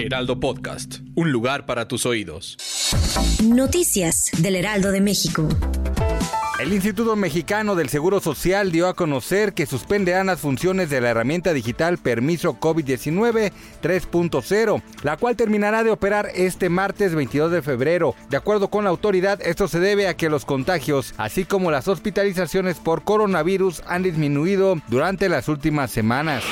[0.00, 2.56] Heraldo Podcast, un lugar para tus oídos.
[3.44, 5.46] Noticias del Heraldo de México.
[6.58, 11.10] El Instituto Mexicano del Seguro Social dio a conocer que suspenderán las funciones de la
[11.10, 18.14] herramienta digital Permiso COVID-19 3.0, la cual terminará de operar este martes 22 de febrero.
[18.28, 21.88] De acuerdo con la autoridad, esto se debe a que los contagios, así como las
[21.88, 26.42] hospitalizaciones por coronavirus, han disminuido durante las últimas semanas.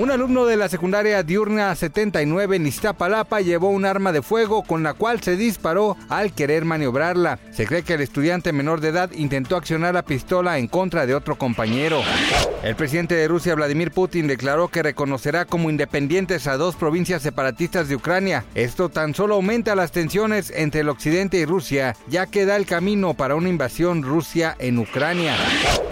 [0.00, 4.82] Un alumno de la secundaria diurna 79 en Iztapalapa llevó un arma de fuego con
[4.82, 7.38] la cual se disparó al querer maniobrarla.
[7.52, 11.14] Se cree que el estudiante menor de edad intentó accionar la pistola en contra de
[11.14, 12.00] otro compañero.
[12.62, 17.88] El presidente de Rusia, Vladimir Putin, declaró que reconocerá como independientes a dos provincias separatistas
[17.88, 18.44] de Ucrania.
[18.54, 22.64] Esto tan solo aumenta las tensiones entre el occidente y Rusia, ya que da el
[22.64, 25.36] camino para una invasión Rusia en Ucrania.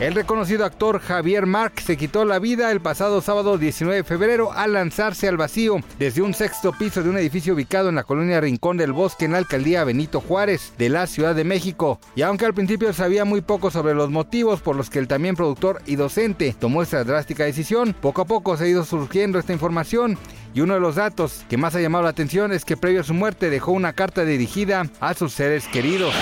[0.00, 4.52] El reconocido actor Javier Mark se quitó la vida el pasado sábado 19 de febrero
[4.52, 8.40] al lanzarse al vacío desde un sexto piso de un edificio ubicado en la colonia
[8.40, 12.00] Rincón del Bosque en la alcaldía Benito Juárez de la Ciudad de México.
[12.14, 15.36] Y aunque al principio sabía muy poco sobre los motivos por los que el también
[15.36, 19.52] productor y docente tomó esta drástica decisión, poco a poco se ha ido surgiendo esta
[19.52, 20.16] información
[20.54, 23.04] y uno de los datos que más ha llamado la atención es que previo a
[23.04, 26.14] su muerte dejó una carta dirigida a sus seres queridos.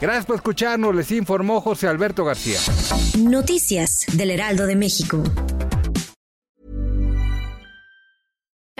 [0.00, 2.58] Gracias por escucharnos, les informó José Alberto García.
[3.18, 5.22] Noticias del Heraldo de México.